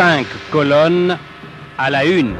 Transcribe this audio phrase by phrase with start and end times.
[0.00, 1.18] 5 colonnes
[1.76, 2.34] à la une.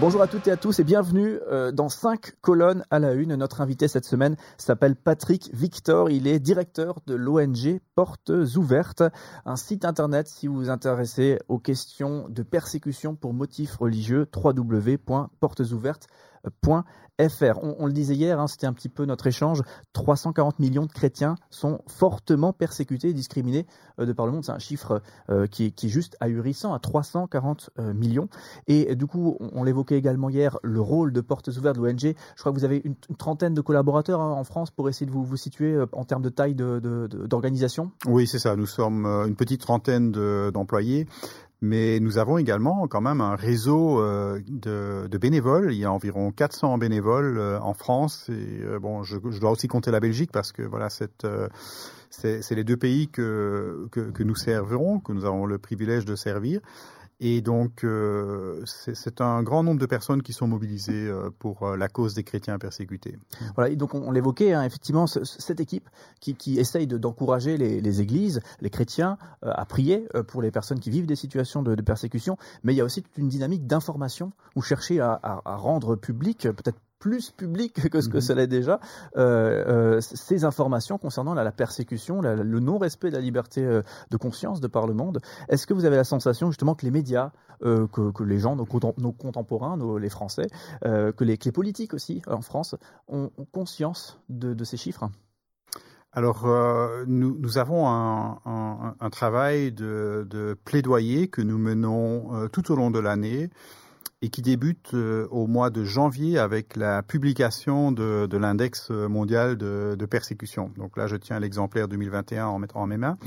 [0.00, 3.36] bonjour à toutes et à tous et bienvenue euh, dans 5 colonnes à la une.
[3.36, 6.10] Notre invité cette semaine s'appelle Patrick Victor.
[6.10, 9.04] Il est directeur de l'ONG Portes Ouvertes,
[9.44, 16.08] un site internet si vous vous intéressez aux questions de persécution pour motifs religieux, www.portesouvertes.fr.
[17.18, 17.58] FR.
[17.62, 19.62] On, le disait hier, hein, c'était un petit peu notre échange.
[19.94, 23.66] 340 millions de chrétiens sont fortement persécutés et discriminés
[23.98, 24.44] euh, de par le monde.
[24.44, 28.28] C'est un chiffre euh, qui, est, juste ahurissant à 340 euh, millions.
[28.66, 32.00] Et du coup, on, l'évoquait également hier, le rôle de portes ouvertes de l'ONG.
[32.00, 35.10] Je crois que vous avez une, trentaine de collaborateurs hein, en France pour essayer de
[35.10, 37.92] vous, vous situer en termes de taille d'organisation.
[38.06, 38.56] oui, c'est ça.
[38.56, 41.06] Nous sommes une petite trentaine d'employés.
[41.62, 45.72] Mais nous avons également quand même un réseau euh, de, bénévoles.
[45.72, 48.26] Il y a environ 400 bénévoles euh, en France.
[48.28, 53.08] Euh, bon, je, dois aussi compter la Belgique parce que voilà, c'est les deux pays
[53.08, 56.60] que, que, nous servirons, que nous avons le privilège de servir.
[57.18, 61.76] Et donc, euh, c'est un grand nombre de personnes qui sont mobilisées euh, pour euh,
[61.76, 63.18] la cause des chrétiens persécutés.
[63.54, 65.88] Voilà, et donc on, l'évoquait, hein, effectivement, cette équipe
[66.20, 71.06] qui, qui essaye d'encourager les, églises, les chrétiens, à prier pour les personnes qui vivent
[71.06, 75.00] des situations de, persécution, mais il y a aussi toute une dynamique d'information où chercher
[75.00, 78.20] à, à, à rendre public, peut-être plus public que ce que mhm.
[78.20, 78.80] ça l'est déjà,
[79.16, 84.60] euh, euh, ces informations concernant la, persécution, le non-respect de la liberté euh, de conscience
[84.60, 85.20] de par le monde.
[85.48, 89.78] Est-ce que vous avez la sensation justement que les médias, que, les gens, nos, contemporains,
[89.98, 90.46] les Français,
[90.82, 92.74] que les, politiques aussi en France
[93.08, 95.08] ont, conscience de, ces chiffres?
[96.12, 96.46] Alors,
[97.06, 103.48] nous, avons un, travail de, de, plaidoyer que nous menons tout au long de l'année
[104.22, 109.56] et qui débute euh, au mois de janvier avec la publication de, de l'index mondial
[109.56, 110.70] de, persécution.
[110.76, 113.18] Donc là, je tiens l'exemplaire 2021 en mettant en mes mains.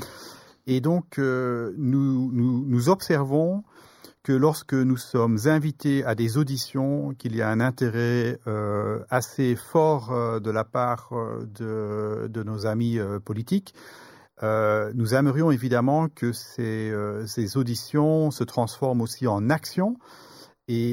[0.66, 3.62] Et donc, euh, nous, observons
[4.22, 9.56] que lorsque nous sommes invités à des auditions, qu'il y a un intérêt euh, assez
[9.56, 11.10] fort de la part
[11.54, 13.74] de, de nos amis politiques,
[14.42, 16.92] nous aimerions évidemment que ces,
[17.26, 19.96] ces auditions se transforment aussi en actions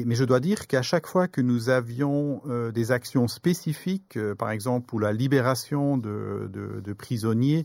[0.06, 4.34] mais je dois dire qu'à chaque fois que nous avions euh, des actions spécifiques, euh,
[4.34, 7.64] par exemple pour la libération de, prisonniers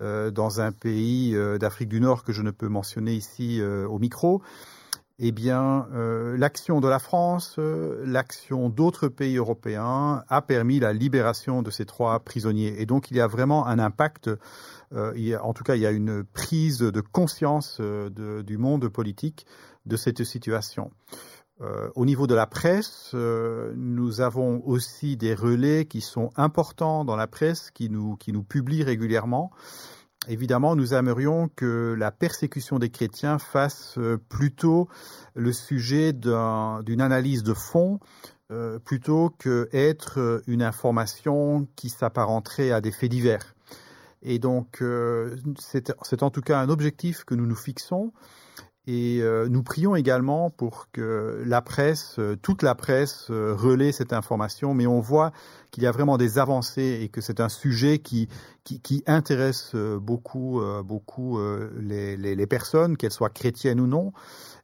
[0.00, 4.40] euh, dans un pays d'Afrique du Nord que je ne peux mentionner ici au micro,
[5.18, 5.86] eh bien,
[6.36, 12.18] l'action de la France, l'action d'autres pays européens a permis la libération de ces trois
[12.20, 12.80] prisonniers.
[12.80, 14.30] Et donc, il y a vraiment un impact.
[14.92, 19.46] en tout cas, il y a une prise de conscience du monde politique
[19.86, 20.90] de cette situation.
[21.62, 27.04] Euh, au niveau de la presse, euh, nous avons aussi des relais qui sont importants
[27.04, 29.52] dans la presse, qui nous, qui nous publient régulièrement.
[30.28, 34.88] Évidemment, nous aimerions que la persécution des chrétiens fasse euh, plutôt
[35.34, 38.00] le sujet d'une analyse de fond
[38.84, 43.54] plutôt qu'être une information qui s'apparenterait à des faits divers.
[44.20, 44.84] Et donc,
[45.58, 48.12] c'est en tout cas un objectif que nous nous fixons
[48.88, 53.92] et euh, nous prions également pour que la presse, euh, toute la presse, euh, relaie
[53.92, 55.30] cette information, mais on voit
[55.70, 58.28] qu'il y a vraiment des avancées et que c'est un sujet qui,
[58.64, 61.40] qui, qui intéresse beaucoup, beaucoup
[61.80, 64.12] les, les, les, personnes, qu'elles soient chrétiennes ou non.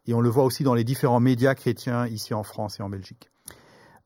[0.07, 2.91] Et on le voit aussi dans les différents médias chrétiens ici en France et en
[2.91, 3.31] Belgique.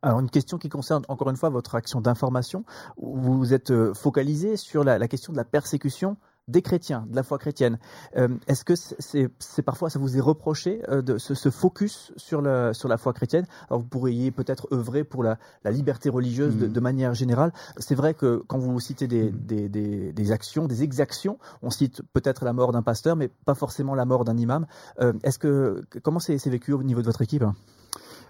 [0.03, 2.65] Alors une question qui concerne encore une fois votre action d'information.
[2.99, 6.17] Vous vous êtes focalisé sur la, la question de la persécution
[6.49, 7.79] des chrétiens, de la foi chrétienne.
[8.17, 12.73] Euh, est-ce que c'est parfois ça vous est reproché euh, de ce, focus sur, le,
[12.73, 13.47] sur la foi chrétienne?
[13.69, 16.83] Alors vous pourriez peut-être œuvrer pour la, liberté religieuse de, mm.
[16.83, 17.53] manière générale.
[17.79, 19.31] C'est vrai que quand vous citez mm.
[19.31, 23.95] des, des, actions, des exactions, on cite peut-être la mort d'un pasteur, mais pas forcément
[23.95, 24.67] la mort d'un imam.
[25.01, 27.45] Euh, est-ce que comment c'est vécu au niveau de votre équipe?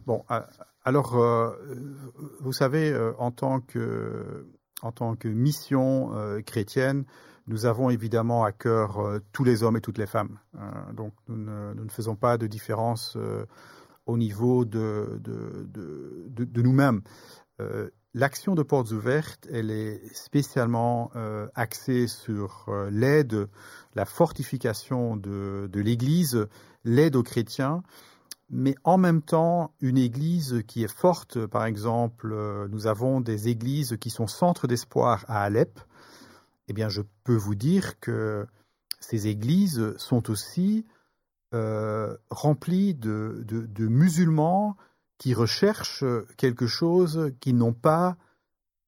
[0.07, 0.25] Bon,
[0.85, 1.17] alors
[2.41, 4.47] vous savez, en tant que
[4.83, 6.11] en tant que mission
[6.45, 7.05] chrétienne,
[7.53, 10.39] nous avons évidemment à cœur euh, tous les hommes et toutes les femmes.
[10.57, 13.45] Euh, donc nous ne, faisons pas de différence euh,
[14.07, 17.03] au niveau de, de, nous-mêmes.
[18.15, 21.13] L'action de portes ouvertes, elle est spécialement
[21.55, 23.47] axée sur l'aide,
[23.95, 26.49] la fortification de, de l'Église,
[26.83, 27.85] l'aide aux chrétiens,
[28.51, 31.47] mais en même temps une Église qui est forte.
[31.47, 32.35] Par exemple,
[32.69, 35.79] nous avons des églises qui sont centres d'espoir à Alep,
[36.69, 38.47] eh bien, je peux vous dire que
[39.01, 40.87] ces églises sont aussi
[41.55, 43.45] euh, remplies de,
[43.79, 44.77] musulmans
[45.19, 46.05] qui recherchent
[46.37, 48.17] quelque chose qu'ils n'ont pas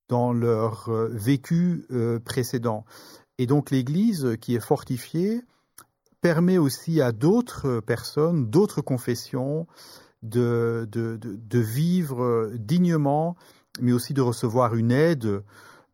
[0.08, 2.84] dans leur euh, vécu euh, précédent.
[3.38, 5.42] Et donc l'Église qui est fortifiée
[6.20, 9.66] permet aussi à d'autres personnes, d'autres confessions,
[10.22, 10.88] de,
[11.52, 13.36] vivre dignement,
[13.80, 15.42] mais aussi de recevoir une aide.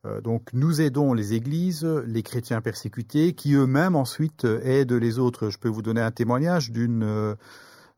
[0.07, 5.51] Euh, donc nous aidons les églises, les chrétiens persécutés, qui eux-mêmes ensuite aident les autres.
[5.51, 7.37] Je peux vous donner un témoignage d'une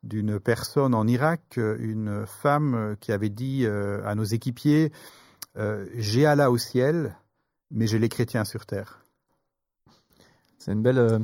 [0.02, 4.92] d'une personne en Irak, une femme qui avait dit euh, à nos équipiers
[5.56, 7.16] euh, J'ai Allah au ciel,
[7.70, 9.04] mais j'ai les chrétiens sur terre.
[10.58, 11.20] C'est une belle,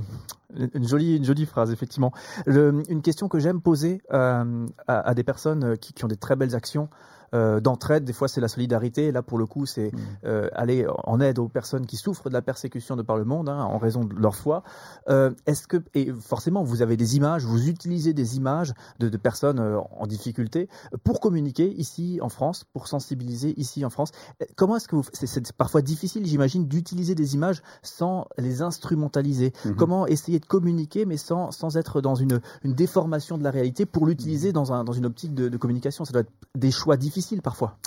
[0.54, 2.12] une jolie, une jolie phrase, effectivement.
[2.46, 4.44] une question que j'aime poser à,
[4.86, 6.88] à, des personnes qui, qui, ont des très belles actions
[7.34, 8.04] euh, d'entraide.
[8.04, 9.12] Des fois, c'est la solidarité.
[9.12, 9.98] Là, pour le coup, c'est mm.
[10.24, 13.48] euh, aller en aide aux personnes qui souffrent de la persécution de par le monde
[13.48, 14.62] hein, en raison de leur foi.
[15.08, 19.16] Euh, est-ce que et forcément, vous avez des images, vous utilisez des images de, de
[19.16, 20.68] personnes euh, en difficulté
[21.04, 24.10] pour communiquer ici en France, pour sensibiliser ici en France.
[24.56, 29.50] Comment est-ce que vous c'est parfois difficile, j'imagine, d'utiliser des images sans les instrumentaliser?
[29.50, 29.74] Mm-hmm.
[29.74, 33.86] Comment essayer de communiquer, mais sans sans être dans une, une déformation de la réalité
[33.86, 36.04] pour l'utiliser dans un dans une optique de, de communication.
[36.04, 37.78] Ça doit être des choix difficiles parfois.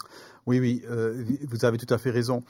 [0.48, 2.44] Oui, oui, euh, vous avez tout à fait raison.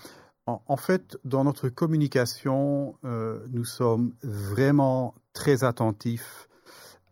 [0.48, 6.50] En, fait, dans notre communication, euh, nous sommes vraiment très attentifs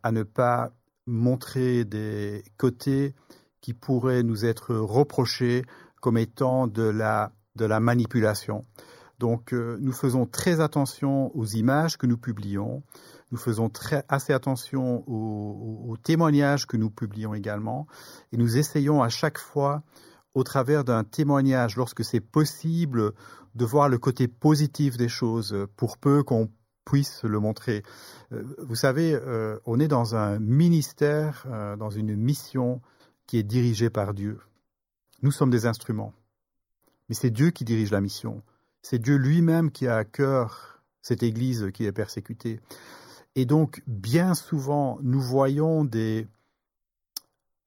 [0.02, 0.72] à ne pas
[1.06, 3.14] montrer des côtés
[3.62, 5.64] qui pourraient nous être reprochés
[6.02, 8.66] comme étant de la, de la manipulation.
[9.19, 12.83] Donc, euh, nous faisons très attention aux images que nous publions.
[13.31, 13.69] Nous faisons
[14.07, 17.86] assez attention aux, témoignages que nous publions également.
[18.31, 19.83] Et nous essayons à chaque fois,
[20.33, 23.12] au travers d'un témoignage, lorsque c'est possible,
[23.56, 26.50] de voir le côté positif des choses, pour peu qu'on
[26.86, 27.83] puisse le montrer.
[28.31, 31.45] Euh, vous savez, euh, on est dans un ministère,
[31.77, 32.81] dans une mission
[33.27, 34.39] qui est dirigée par Dieu.
[35.21, 36.13] Nous sommes des instruments.
[37.10, 38.42] Mais c'est Dieu qui dirige la mission.
[38.81, 42.60] C'est Dieu lui-même qui a à cœur cette Église qui est persécutée.
[43.36, 46.28] Et donc, bien souvent, nous voyons des,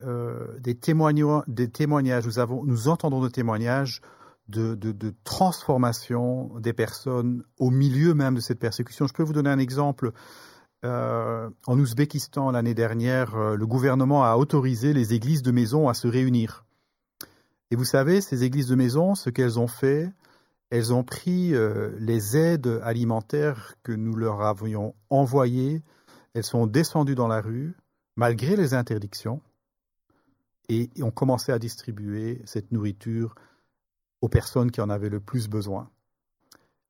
[0.02, 4.00] euh, témoignages, nous, avons, nous entendons des témoignages
[4.48, 9.06] de, de, transformation des personnes au milieu même de cette persécution.
[9.06, 10.12] Je peux vous donner un exemple.
[10.84, 15.94] Euh, en Ouzbékistan, l'année dernière, euh, le gouvernement a autorisé les églises de maison à
[15.94, 16.64] se réunir.
[17.70, 20.10] Et vous savez, ces églises de maison, ce qu'elles ont fait,
[20.72, 25.82] elles ont pris euh, les aides alimentaires que nous leur avions envoyées,
[26.32, 27.76] elles sont descendues dans la rue,
[28.16, 29.42] malgré les interdictions,
[30.70, 33.34] et ont commencé à distribuer cette nourriture
[34.22, 35.90] aux personnes qui en avaient le plus besoin.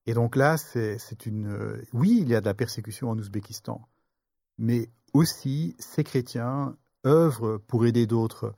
[0.06, 1.48] Et donc là, c'est une...
[1.48, 3.88] Euh, oui, il y a de la persécution en Ouzbékistan,
[4.58, 8.54] mais aussi ces chrétiens œuvrent pour aider d'autres.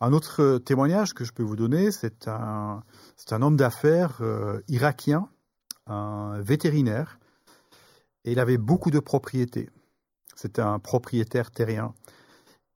[0.00, 2.82] Un autre témoignage que je peux vous donner, c'est un,
[3.30, 5.28] un homme d'affaires euh, irakien,
[5.86, 7.18] un vétérinaire,
[8.24, 9.70] et il avait beaucoup de propriétés.
[10.34, 11.94] C'était un propriétaire terrien.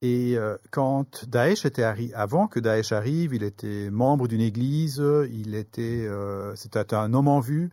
[0.01, 5.03] Et euh, quand Daesh était arrivé, avant que Daesh arrive, il était membre d'une église,
[5.31, 7.69] il était, euh, c'était un homme en vue.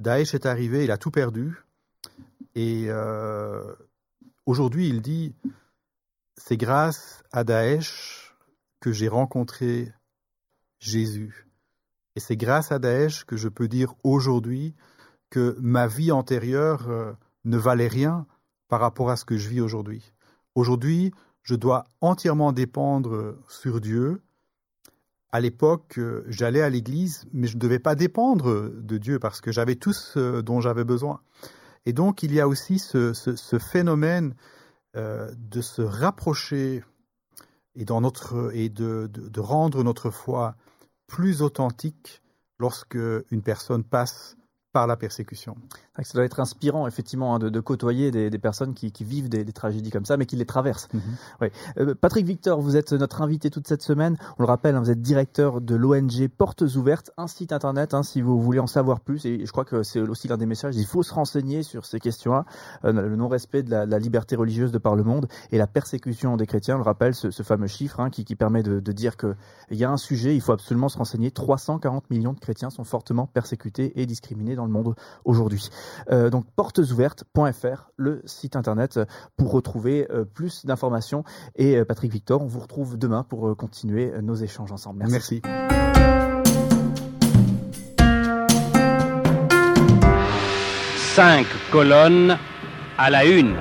[0.00, 1.56] Daesh est arrivé, il a tout perdu.
[2.56, 2.88] Et
[4.46, 5.32] aujourd'hui, il dit,
[6.36, 8.27] c'est grâce à Daesh
[8.80, 9.92] que j'ai rencontré
[10.78, 11.46] Jésus.
[12.16, 14.74] Et c'est grâce à Daesh que je peux dire aujourd'hui
[15.30, 17.12] que ma vie antérieure euh,
[17.44, 18.26] ne valait rien
[18.68, 20.12] par rapport à ce que je vis aujourd'hui.
[20.54, 21.12] Aujourd'hui,
[21.42, 24.20] je dois entièrement dépendre sur Dieu.
[25.30, 29.40] À l'époque, euh, j'allais à l'église, mais je ne devais pas dépendre de Dieu parce
[29.40, 31.20] que j'avais tout ce dont j'avais besoin.
[31.86, 33.12] Et donc, il y a aussi ce,
[33.58, 34.34] phénomène
[34.96, 36.84] euh, de se rapprocher
[37.78, 40.56] et, de, de rendre notre foi
[41.06, 42.22] plus authentique
[42.58, 42.98] lorsque
[43.30, 44.37] une personne passe
[44.72, 45.56] par la persécution.
[46.02, 50.04] Ça doit être inspirant, effectivement, hein, de, côtoyer des, personnes qui, vivent des, tragédies comme
[50.04, 50.88] ça, mais qui les traversent.
[50.92, 51.50] Mhm.
[51.78, 54.16] Euh, Patrick Victor, vous êtes notre invité toute cette semaine.
[54.38, 58.02] On le rappelle, hein, vous êtes directeur de l'ONG Portes Ouvertes, un site internet, hein,
[58.02, 59.24] si vous voulez en savoir plus.
[59.24, 60.76] Et je crois que c'est aussi l'un des messages.
[60.76, 62.44] Il faut se renseigner sur ces questions-là,
[62.84, 66.46] euh, le non-respect de la, liberté religieuse de par le monde et la persécution des
[66.46, 66.76] chrétiens.
[66.76, 69.34] On le rappelle, ce, fameux chiffre qui, permet de, de dire qu'il
[69.70, 71.30] y a un sujet, il faut absolument se renseigner.
[71.30, 75.70] 340 millions de chrétiens sont fortement persécutés et discriminés dans le monde aujourd'hui.
[76.10, 79.00] Euh, donc portesouvertes.fr, le site internet
[79.36, 81.24] pour retrouver euh, plus d'informations.
[81.56, 85.04] Et euh, Patrick Victor, on vous retrouve demain pour continuer nos échanges ensemble.
[85.08, 85.40] Merci.
[85.42, 85.42] Merci.
[91.14, 92.36] Cinq colonnes
[92.96, 93.56] à la une.